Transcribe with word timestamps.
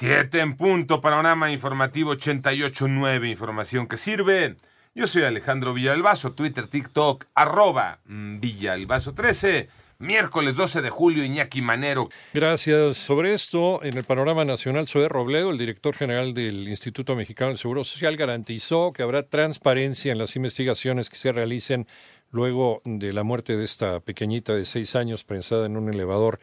Siete 0.00 0.40
en 0.40 0.56
punto, 0.56 1.02
panorama 1.02 1.50
informativo 1.50 2.14
88.9, 2.14 3.28
información 3.28 3.86
que 3.86 3.98
sirve. 3.98 4.56
Yo 4.94 5.06
soy 5.06 5.24
Alejandro 5.24 5.74
Villalbazo, 5.74 6.32
Twitter, 6.32 6.68
TikTok, 6.68 7.26
arroba 7.34 7.98
mm, 8.06 8.40
Villalbazo 8.40 9.12
13. 9.12 9.68
Miércoles 9.98 10.56
12 10.56 10.80
de 10.80 10.88
julio, 10.88 11.22
Iñaki 11.22 11.60
Manero. 11.60 12.08
Gracias. 12.32 12.96
Sobre 12.96 13.34
esto, 13.34 13.84
en 13.84 13.98
el 13.98 14.04
panorama 14.04 14.46
nacional, 14.46 14.88
Zoé 14.88 15.06
Robledo, 15.10 15.50
el 15.50 15.58
director 15.58 15.94
general 15.94 16.32
del 16.32 16.66
Instituto 16.66 17.14
Mexicano 17.14 17.50
del 17.50 17.58
Seguro 17.58 17.84
Social, 17.84 18.16
garantizó 18.16 18.94
que 18.94 19.02
habrá 19.02 19.24
transparencia 19.24 20.12
en 20.12 20.16
las 20.16 20.34
investigaciones 20.34 21.10
que 21.10 21.16
se 21.16 21.30
realicen 21.30 21.86
luego 22.30 22.80
de 22.86 23.12
la 23.12 23.22
muerte 23.22 23.54
de 23.54 23.64
esta 23.64 24.00
pequeñita 24.00 24.54
de 24.54 24.64
seis 24.64 24.96
años 24.96 25.24
prensada 25.24 25.66
en 25.66 25.76
un 25.76 25.92
elevador 25.92 26.40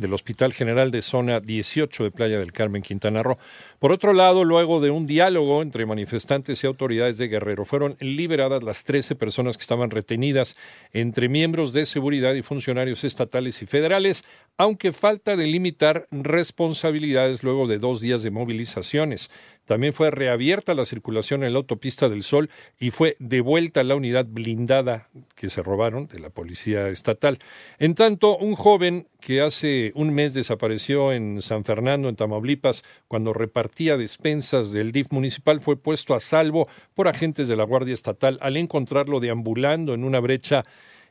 del 0.00 0.14
Hospital 0.14 0.52
General 0.52 0.90
de 0.90 1.02
Zona 1.02 1.40
18 1.40 2.04
de 2.04 2.10
Playa 2.10 2.38
del 2.38 2.52
Carmen, 2.52 2.82
Quintana 2.82 3.22
Roo. 3.22 3.38
Por 3.78 3.92
otro 3.92 4.12
lado, 4.12 4.44
luego 4.44 4.80
de 4.80 4.90
un 4.90 5.06
diálogo 5.06 5.62
entre 5.62 5.86
manifestantes 5.86 6.64
y 6.64 6.66
autoridades 6.66 7.18
de 7.18 7.28
Guerrero, 7.28 7.64
fueron 7.64 7.96
liberadas 8.00 8.62
las 8.62 8.84
13 8.84 9.14
personas 9.14 9.56
que 9.56 9.62
estaban 9.62 9.90
retenidas 9.90 10.56
entre 10.92 11.28
miembros 11.28 11.72
de 11.72 11.86
seguridad 11.86 12.34
y 12.34 12.42
funcionarios 12.42 13.04
estatales 13.04 13.62
y 13.62 13.66
federales, 13.66 14.24
aunque 14.56 14.92
falta 14.92 15.36
delimitar 15.36 16.06
responsabilidades 16.10 17.42
luego 17.42 17.66
de 17.66 17.78
dos 17.78 18.00
días 18.00 18.22
de 18.22 18.30
movilizaciones. 18.30 19.30
También 19.70 19.92
fue 19.92 20.10
reabierta 20.10 20.74
la 20.74 20.84
circulación 20.84 21.44
en 21.44 21.52
la 21.52 21.60
autopista 21.60 22.08
del 22.08 22.24
Sol 22.24 22.50
y 22.80 22.90
fue 22.90 23.14
devuelta 23.20 23.84
la 23.84 23.94
unidad 23.94 24.26
blindada 24.28 25.06
que 25.36 25.48
se 25.48 25.62
robaron 25.62 26.08
de 26.08 26.18
la 26.18 26.28
policía 26.28 26.88
estatal. 26.88 27.38
En 27.78 27.94
tanto, 27.94 28.36
un 28.36 28.56
joven 28.56 29.06
que 29.20 29.42
hace 29.42 29.92
un 29.94 30.12
mes 30.12 30.34
desapareció 30.34 31.12
en 31.12 31.40
San 31.40 31.62
Fernando, 31.62 32.08
en 32.08 32.16
Tamaulipas, 32.16 32.82
cuando 33.06 33.32
repartía 33.32 33.96
despensas 33.96 34.72
del 34.72 34.90
DIF 34.90 35.12
municipal, 35.12 35.60
fue 35.60 35.76
puesto 35.76 36.16
a 36.16 36.18
salvo 36.18 36.66
por 36.94 37.06
agentes 37.06 37.46
de 37.46 37.54
la 37.54 37.62
Guardia 37.62 37.94
Estatal 37.94 38.38
al 38.42 38.56
encontrarlo 38.56 39.20
deambulando 39.20 39.94
en 39.94 40.02
una 40.02 40.18
brecha 40.18 40.64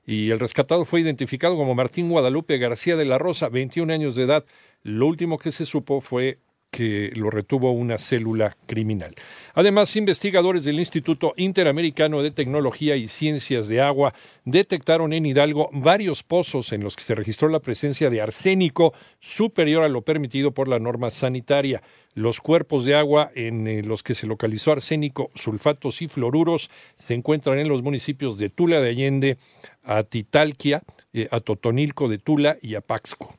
y 0.06 0.32
el 0.32 0.40
rescatado 0.40 0.84
fue 0.84 1.00
identificado 1.00 1.56
como 1.56 1.76
Martín 1.76 2.10
Guadalupe 2.10 2.58
García 2.58 2.98
de 2.98 3.06
la 3.06 3.20
Rosa, 3.20 3.48
21 3.48 3.94
años 3.94 4.16
de 4.16 4.24
edad. 4.24 4.44
Lo 4.84 5.08
último 5.08 5.38
que 5.38 5.54
se 5.54 5.66
supo 5.66 6.02
fue 6.02 6.40
que 6.72 7.12
lo 7.16 7.30
retuvo 7.30 7.72
una 7.72 7.98
célula 7.98 8.56
criminal. 8.66 9.16
Además, 9.54 9.96
investigadores 9.96 10.64
del 10.64 10.80
Instituto 10.80 11.34
Interamericano 11.38 12.22
de 12.22 12.32
Tecnología 12.32 12.96
y 12.96 13.08
Ciencias 13.08 13.68
de 13.68 13.82
Agua 13.82 14.14
detectaron 14.46 15.14
en 15.14 15.26
Hidalgo 15.26 15.70
varios 15.74 16.24
pozos 16.24 16.72
en 16.72 16.84
los 16.84 16.96
que 16.96 17.04
se 17.04 17.16
registró 17.16 17.50
la 17.50 17.60
presencia 17.60 18.10
de 18.10 18.22
arsénico 18.22 18.94
superior 19.20 19.84
a 19.84 19.90
lo 19.90 20.02
permitido 20.02 20.52
por 20.52 20.68
la 20.68 20.80
norma 20.80 21.10
sanitaria. 21.10 21.82
Los 22.14 22.42
cuerpos 22.42 22.86
de 22.86 22.96
agua 22.96 23.32
en 23.36 23.68
eh, 23.68 23.84
los 23.84 24.04
que 24.04 24.16
se 24.16 24.28
localizó 24.28 24.72
arsénico, 24.72 25.32
sulfatos 25.36 26.02
y 26.02 26.08
fluoruros 26.08 26.70
se 26.96 27.14
encuentran 27.14 27.60
en 27.60 27.70
los 27.70 27.82
municipios 27.82 28.38
de 28.38 28.50
Tula 28.50 28.82
de 28.82 28.90
Allende, 28.90 29.38
Atitalquia, 29.84 30.84
eh, 31.14 31.28
Atotonilco 31.32 32.10
de 32.10 32.18
Tula 32.18 32.58
y 32.62 32.76
Apaxco. 32.76 33.39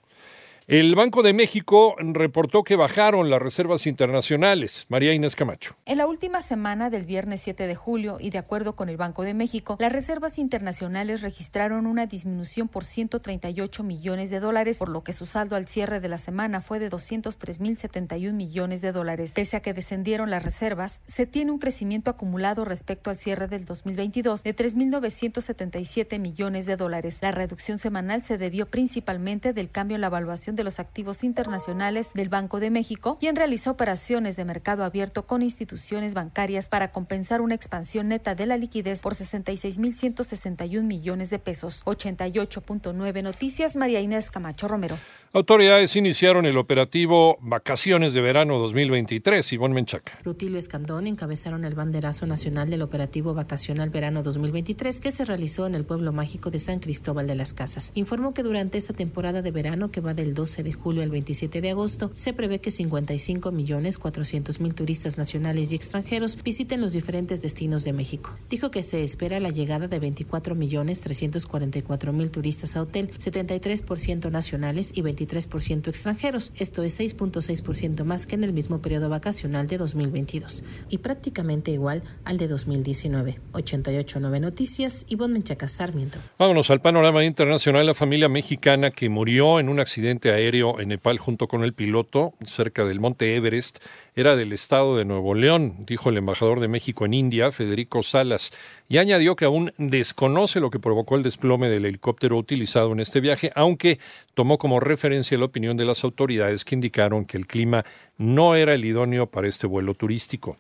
El 0.70 0.94
Banco 0.94 1.24
de 1.24 1.32
México 1.32 1.96
reportó 1.98 2.62
que 2.62 2.76
bajaron 2.76 3.28
las 3.28 3.42
reservas 3.42 3.88
internacionales. 3.88 4.86
María 4.88 5.12
Inés 5.12 5.34
Camacho. 5.34 5.74
En 5.84 5.98
la 5.98 6.06
última 6.06 6.42
semana 6.42 6.90
del 6.90 7.06
viernes 7.06 7.40
7 7.40 7.66
de 7.66 7.74
julio 7.74 8.18
y 8.20 8.30
de 8.30 8.38
acuerdo 8.38 8.76
con 8.76 8.88
el 8.88 8.96
Banco 8.96 9.24
de 9.24 9.34
México, 9.34 9.76
las 9.80 9.90
reservas 9.90 10.38
internacionales 10.38 11.22
registraron 11.22 11.88
una 11.88 12.06
disminución 12.06 12.68
por 12.68 12.84
138 12.84 13.82
millones 13.82 14.30
de 14.30 14.38
dólares, 14.38 14.78
por 14.78 14.90
lo 14.90 15.02
que 15.02 15.12
su 15.12 15.26
saldo 15.26 15.56
al 15.56 15.66
cierre 15.66 15.98
de 15.98 16.06
la 16.06 16.18
semana 16.18 16.60
fue 16.60 16.78
de 16.78 16.88
203.071 16.88 18.32
millones 18.32 18.80
de 18.80 18.92
dólares. 18.92 19.32
Pese 19.34 19.56
a 19.56 19.62
que 19.62 19.74
descendieron 19.74 20.30
las 20.30 20.44
reservas, 20.44 21.00
se 21.04 21.26
tiene 21.26 21.50
un 21.50 21.58
crecimiento 21.58 22.12
acumulado 22.12 22.64
respecto 22.64 23.10
al 23.10 23.16
cierre 23.16 23.48
del 23.48 23.64
2022 23.64 24.44
de 24.44 24.54
3.977 24.54 26.20
millones 26.20 26.66
de 26.66 26.76
dólares. 26.76 27.18
La 27.22 27.32
reducción 27.32 27.78
semanal 27.78 28.22
se 28.22 28.38
debió 28.38 28.66
principalmente 28.66 29.52
del 29.52 29.68
cambio 29.68 29.96
en 29.96 30.02
la 30.02 30.06
evaluación 30.06 30.54
de 30.54 30.59
de 30.60 30.64
los 30.64 30.78
activos 30.78 31.24
internacionales 31.24 32.10
del 32.12 32.28
Banco 32.28 32.60
de 32.60 32.70
México, 32.70 33.16
quien 33.18 33.34
realizó 33.34 33.70
operaciones 33.70 34.36
de 34.36 34.44
mercado 34.44 34.84
abierto 34.84 35.26
con 35.26 35.40
instituciones 35.40 36.12
bancarias 36.12 36.68
para 36.68 36.92
compensar 36.92 37.40
una 37.40 37.54
expansión 37.54 38.08
neta 38.08 38.34
de 38.34 38.44
la 38.44 38.58
liquidez 38.58 39.00
por 39.00 39.14
66.161 39.14 40.82
millones 40.82 41.30
de 41.30 41.38
pesos. 41.38 41.82
88.9 41.86 43.22
Noticias, 43.22 43.74
María 43.74 44.00
Inés 44.00 44.30
Camacho 44.30 44.68
Romero. 44.68 44.98
Autoridades 45.32 45.94
iniciaron 45.94 46.44
el 46.44 46.56
operativo 46.56 47.38
Vacaciones 47.40 48.14
de 48.14 48.20
Verano 48.20 48.58
2023. 48.58 49.52
Ivonne 49.52 49.76
Menchaca. 49.76 50.18
Rutilio 50.24 50.58
Escandón 50.58 51.06
encabezaron 51.06 51.64
el 51.64 51.76
banderazo 51.76 52.26
nacional 52.26 52.68
del 52.68 52.82
operativo 52.82 53.32
Vacacional 53.32 53.90
Verano 53.90 54.24
2023 54.24 54.98
que 54.98 55.12
se 55.12 55.24
realizó 55.24 55.68
en 55.68 55.76
el 55.76 55.84
pueblo 55.84 56.10
mágico 56.10 56.50
de 56.50 56.58
San 56.58 56.80
Cristóbal 56.80 57.28
de 57.28 57.36
las 57.36 57.54
Casas. 57.54 57.92
Informó 57.94 58.34
que 58.34 58.42
durante 58.42 58.76
esta 58.76 58.92
temporada 58.92 59.40
de 59.40 59.52
verano 59.52 59.92
que 59.92 60.00
va 60.00 60.14
del 60.14 60.34
12 60.34 60.64
de 60.64 60.72
julio 60.72 61.04
al 61.04 61.10
27 61.10 61.60
de 61.60 61.70
agosto 61.70 62.10
se 62.12 62.32
prevé 62.32 62.60
que 62.60 62.72
55 62.72 63.52
millones 63.52 63.98
400 63.98 64.58
mil 64.58 64.74
turistas 64.74 65.16
nacionales 65.16 65.70
y 65.70 65.76
extranjeros 65.76 66.42
visiten 66.42 66.80
los 66.80 66.92
diferentes 66.92 67.40
destinos 67.40 67.84
de 67.84 67.92
México. 67.92 68.36
Dijo 68.48 68.72
que 68.72 68.82
se 68.82 69.04
espera 69.04 69.38
la 69.38 69.50
llegada 69.50 69.86
de 69.86 70.00
24 70.00 70.56
millones 70.56 71.00
344 71.02 72.12
mil 72.12 72.32
turistas 72.32 72.74
a 72.74 72.82
hotel, 72.82 73.12
73% 73.16 74.28
nacionales 74.32 74.90
y 74.92 75.02
20 75.02 75.19
23% 75.20 75.88
extranjeros. 75.88 76.52
Esto 76.56 76.82
es 76.82 76.98
6.6% 76.98 78.04
más 78.04 78.26
que 78.26 78.34
en 78.34 78.44
el 78.44 78.52
mismo 78.52 78.80
periodo 78.80 79.08
vacacional 79.08 79.66
de 79.66 79.78
2022 79.78 80.64
y 80.88 80.98
prácticamente 80.98 81.70
igual 81.70 82.02
al 82.24 82.38
de 82.38 82.48
2019. 82.48 83.40
88.9 83.52 84.40
Noticias, 84.40 85.04
Ivonne 85.08 85.34
Menchaca 85.34 85.68
Sarmiento. 85.68 86.18
Vámonos 86.38 86.70
al 86.70 86.80
panorama 86.80 87.24
internacional. 87.24 87.86
La 87.86 87.94
familia 87.94 88.28
mexicana 88.28 88.90
que 88.90 89.08
murió 89.08 89.60
en 89.60 89.68
un 89.68 89.80
accidente 89.80 90.32
aéreo 90.32 90.80
en 90.80 90.88
Nepal 90.88 91.18
junto 91.18 91.48
con 91.48 91.64
el 91.64 91.74
piloto 91.74 92.34
cerca 92.44 92.84
del 92.84 93.00
monte 93.00 93.36
Everest 93.36 93.78
era 94.14 94.36
del 94.36 94.52
estado 94.52 94.96
de 94.96 95.04
Nuevo 95.04 95.34
León, 95.34 95.86
dijo 95.86 96.10
el 96.10 96.16
embajador 96.16 96.60
de 96.60 96.68
México 96.68 97.06
en 97.06 97.14
India, 97.14 97.52
Federico 97.52 98.02
Salas, 98.02 98.52
y 98.88 98.98
añadió 98.98 99.36
que 99.36 99.44
aún 99.44 99.72
desconoce 99.78 100.60
lo 100.60 100.70
que 100.70 100.80
provocó 100.80 101.16
el 101.16 101.22
desplome 101.22 101.70
del 101.70 101.84
helicóptero 101.84 102.36
utilizado 102.36 102.92
en 102.92 103.00
este 103.00 103.20
viaje, 103.20 103.52
aunque 103.54 103.98
tomó 104.34 104.58
como 104.58 104.80
referencia 104.80 105.09
la 105.10 105.44
opinión 105.44 105.76
de 105.76 105.84
las 105.84 106.04
autoridades 106.04 106.64
que 106.64 106.74
indicaron 106.74 107.24
que 107.24 107.36
el 107.36 107.46
clima 107.46 107.84
no 108.16 108.54
era 108.54 108.74
el 108.74 108.84
idóneo 108.84 109.26
para 109.26 109.48
este 109.48 109.66
vuelo 109.66 109.94
turístico. 109.94 110.56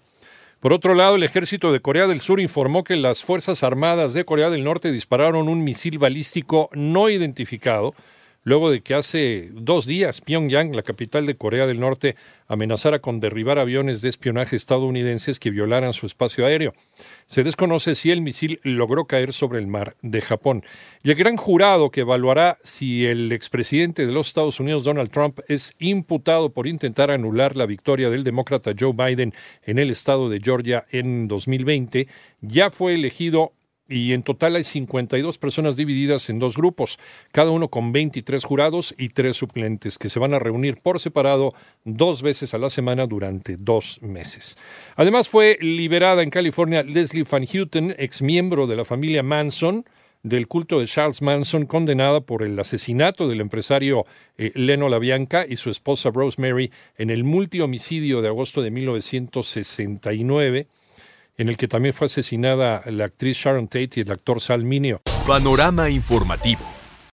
Por 0.60 0.72
otro 0.72 0.94
lado, 0.94 1.16
el 1.16 1.22
ejército 1.22 1.72
de 1.72 1.80
Corea 1.80 2.06
del 2.06 2.20
Sur 2.20 2.38
informó 2.38 2.84
que 2.84 2.96
las 2.96 3.24
Fuerzas 3.24 3.62
Armadas 3.62 4.12
de 4.12 4.24
Corea 4.24 4.50
del 4.50 4.64
Norte 4.64 4.92
dispararon 4.92 5.48
un 5.48 5.64
misil 5.64 5.98
balístico 5.98 6.68
no 6.74 7.08
identificado 7.08 7.94
luego 8.42 8.70
de 8.70 8.80
que 8.80 8.94
hace 8.94 9.50
dos 9.52 9.86
días 9.86 10.20
Pyongyang, 10.20 10.74
la 10.74 10.82
capital 10.82 11.26
de 11.26 11.36
Corea 11.36 11.66
del 11.66 11.80
Norte, 11.80 12.16
amenazara 12.48 12.98
con 12.98 13.20
derribar 13.20 13.58
aviones 13.58 14.02
de 14.02 14.08
espionaje 14.08 14.56
estadounidenses 14.56 15.38
que 15.38 15.50
violaran 15.50 15.92
su 15.92 16.06
espacio 16.06 16.46
aéreo. 16.46 16.72
Se 17.26 17.44
desconoce 17.44 17.94
si 17.94 18.10
el 18.10 18.22
misil 18.22 18.60
logró 18.64 19.04
caer 19.04 19.32
sobre 19.32 19.60
el 19.60 19.66
mar 19.66 19.96
de 20.02 20.20
Japón. 20.20 20.64
Y 21.02 21.10
el 21.10 21.16
gran 21.16 21.36
jurado 21.36 21.90
que 21.90 22.00
evaluará 22.00 22.58
si 22.64 23.06
el 23.06 23.30
expresidente 23.32 24.06
de 24.06 24.12
los 24.12 24.28
Estados 24.28 24.58
Unidos, 24.58 24.82
Donald 24.82 25.10
Trump, 25.10 25.40
es 25.46 25.74
imputado 25.78 26.50
por 26.50 26.66
intentar 26.66 27.10
anular 27.10 27.56
la 27.56 27.66
victoria 27.66 28.10
del 28.10 28.24
demócrata 28.24 28.72
Joe 28.78 28.92
Biden 28.92 29.32
en 29.64 29.78
el 29.78 29.90
estado 29.90 30.28
de 30.28 30.40
Georgia 30.40 30.86
en 30.90 31.28
2020, 31.28 32.08
ya 32.40 32.70
fue 32.70 32.94
elegido 32.94 33.52
y 33.90 34.12
en 34.12 34.22
total 34.22 34.56
hay 34.56 34.64
52 34.64 35.36
personas 35.36 35.76
divididas 35.76 36.30
en 36.30 36.38
dos 36.38 36.56
grupos, 36.56 36.98
cada 37.32 37.50
uno 37.50 37.68
con 37.68 37.92
23 37.92 38.42
jurados 38.44 38.94
y 38.96 39.08
tres 39.08 39.36
suplentes 39.36 39.98
que 39.98 40.08
se 40.08 40.20
van 40.20 40.32
a 40.32 40.38
reunir 40.38 40.80
por 40.80 41.00
separado 41.00 41.52
dos 41.84 42.22
veces 42.22 42.54
a 42.54 42.58
la 42.58 42.70
semana 42.70 43.06
durante 43.06 43.56
dos 43.56 44.00
meses. 44.00 44.56
Además 44.96 45.28
fue 45.28 45.58
liberada 45.60 46.22
en 46.22 46.30
California 46.30 46.82
Leslie 46.84 47.26
Van 47.28 47.46
Houten, 47.46 47.94
ex 47.98 48.22
miembro 48.22 48.66
de 48.66 48.76
la 48.76 48.84
familia 48.84 49.22
Manson, 49.22 49.84
del 50.22 50.48
culto 50.48 50.80
de 50.80 50.86
Charles 50.86 51.22
Manson, 51.22 51.66
condenada 51.66 52.20
por 52.20 52.42
el 52.42 52.58
asesinato 52.58 53.28
del 53.28 53.40
empresario 53.40 54.04
eh, 54.36 54.52
Leno 54.54 54.88
LaBianca 54.88 55.46
y 55.48 55.56
su 55.56 55.70
esposa 55.70 56.10
Rosemary 56.10 56.70
en 56.98 57.10
el 57.10 57.24
multihomicidio 57.24 58.20
de 58.20 58.28
agosto 58.28 58.62
de 58.62 58.70
1969, 58.70 60.66
en 61.36 61.48
el 61.48 61.56
que 61.56 61.68
también 61.68 61.94
fue 61.94 62.06
asesinada 62.06 62.82
la 62.86 63.04
actriz 63.04 63.36
Sharon 63.36 63.68
Tate 63.68 63.90
y 63.96 64.00
el 64.00 64.10
actor 64.10 64.40
Sal 64.40 64.64
Mineo. 64.64 65.00
Panorama 65.26 65.90
informativo. 65.90 66.79